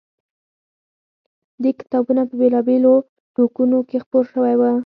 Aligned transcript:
دې 1.61 1.71
کتابونه 1.79 2.21
په 2.29 2.33
بېلا 2.39 2.61
بېلو 2.67 2.93
ټوکونوکې 3.33 3.97
خپور 4.03 4.23
شوی 4.33 4.55
و. 4.57 4.61